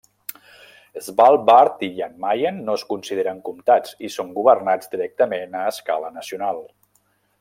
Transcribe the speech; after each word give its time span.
Svalbard 1.07 1.83
i 1.87 1.89
Jan 1.99 2.15
Mayen 2.23 2.57
no 2.69 2.77
es 2.81 2.85
consideren 2.93 3.43
comtats 3.49 3.93
i 4.09 4.11
són 4.15 4.33
governats 4.39 4.91
directament 4.97 5.59
a 5.61 5.67
escala 5.75 6.11
nacional. 6.17 6.65